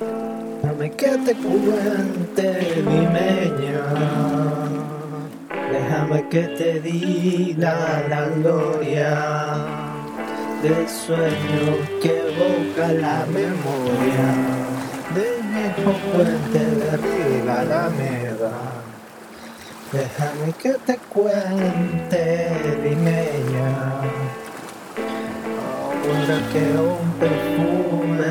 [0.00, 3.82] Déjame que te cuente mi meña.
[5.70, 9.10] Déjame que te diga la gloria
[10.62, 11.66] del sueño
[12.00, 14.26] que evoca la memoria
[15.14, 18.52] del viejo puente de Riva Alameda.
[19.92, 22.50] Déjame que te cuente
[22.82, 23.70] mi meña.
[26.00, 28.29] Ahora que un perfume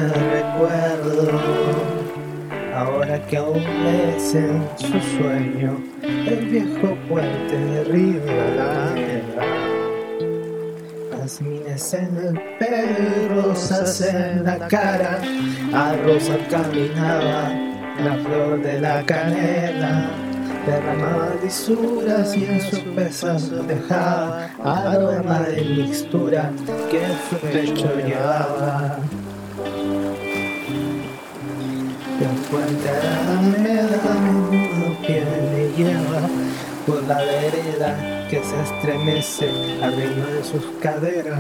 [3.28, 9.44] que aún es en su sueño, el viejo puente de Río Alameda.
[11.18, 15.20] Jazmines en el pelo, rosas en la cara,
[15.74, 17.52] a rosa caminaba
[18.04, 20.10] la flor de la canela
[20.66, 26.52] derramaba lisuras y en su pesazo dejaba aroma de mixtura
[26.90, 28.79] que su pecho llevaba.
[32.20, 36.28] De puente a la meda, menudo pie le lleva
[36.86, 39.50] por la vereda que se estremece
[39.82, 41.40] al ritmo de sus caderas.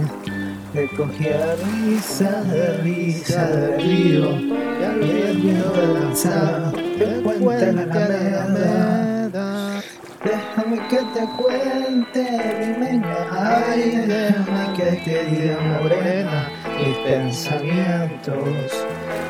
[0.73, 5.00] Recogía risa de risa de río y al
[5.35, 9.81] viento de lanzada del puente a la alameda.
[10.23, 12.23] Déjame que te cuente
[12.59, 18.85] mi meña, ay, déjame que te diga morena mis pensamientos,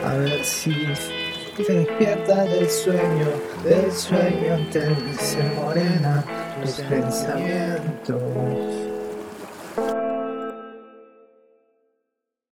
[0.05, 0.72] a ver si
[1.65, 3.27] te despierta del sueño,
[3.63, 6.23] del sueño te dice morena
[6.61, 8.21] tus pensamientos.